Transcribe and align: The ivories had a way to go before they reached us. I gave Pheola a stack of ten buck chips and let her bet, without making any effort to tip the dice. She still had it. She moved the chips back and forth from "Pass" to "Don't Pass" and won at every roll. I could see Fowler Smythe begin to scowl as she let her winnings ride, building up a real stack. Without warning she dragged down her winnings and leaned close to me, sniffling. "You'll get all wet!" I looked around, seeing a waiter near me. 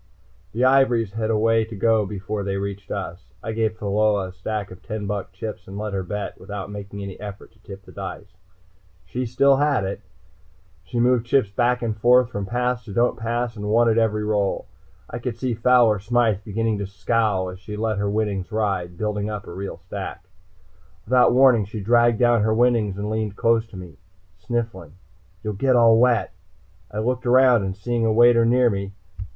The 0.51 0.65
ivories 0.65 1.11
had 1.13 1.29
a 1.29 1.37
way 1.37 1.63
to 1.63 1.75
go 1.75 2.07
before 2.07 2.41
they 2.43 2.57
reached 2.57 2.89
us. 2.89 3.27
I 3.43 3.51
gave 3.51 3.77
Pheola 3.77 4.29
a 4.29 4.31
stack 4.31 4.71
of 4.71 4.81
ten 4.81 5.05
buck 5.05 5.31
chips 5.31 5.67
and 5.67 5.77
let 5.77 5.93
her 5.93 6.01
bet, 6.01 6.39
without 6.39 6.71
making 6.71 7.03
any 7.03 7.19
effort 7.19 7.51
to 7.51 7.59
tip 7.61 7.85
the 7.85 7.91
dice. 7.91 8.33
She 9.05 9.27
still 9.27 9.57
had 9.57 9.83
it. 9.83 10.01
She 10.83 10.99
moved 10.99 11.25
the 11.25 11.29
chips 11.29 11.51
back 11.51 11.83
and 11.83 11.95
forth 11.95 12.31
from 12.31 12.47
"Pass" 12.47 12.83
to 12.85 12.93
"Don't 12.95 13.15
Pass" 13.19 13.55
and 13.55 13.69
won 13.69 13.87
at 13.87 13.99
every 13.99 14.23
roll. 14.25 14.65
I 15.07 15.19
could 15.19 15.37
see 15.37 15.53
Fowler 15.53 15.99
Smythe 15.99 16.43
begin 16.43 16.79
to 16.79 16.87
scowl 16.87 17.49
as 17.49 17.59
she 17.59 17.77
let 17.77 17.99
her 17.99 18.09
winnings 18.09 18.51
ride, 18.51 18.97
building 18.97 19.29
up 19.29 19.45
a 19.45 19.53
real 19.53 19.77
stack. 19.77 20.27
Without 21.05 21.31
warning 21.31 21.63
she 21.63 21.79
dragged 21.79 22.17
down 22.17 22.41
her 22.41 22.55
winnings 22.55 22.97
and 22.97 23.07
leaned 23.11 23.35
close 23.35 23.67
to 23.67 23.77
me, 23.77 23.97
sniffling. 24.39 24.93
"You'll 25.43 25.53
get 25.53 25.75
all 25.75 25.99
wet!" 25.99 26.33
I 26.89 26.97
looked 26.97 27.27
around, 27.27 27.75
seeing 27.75 28.03
a 28.03 28.11
waiter 28.11 28.47
near 28.47 28.71
me. 28.71 28.93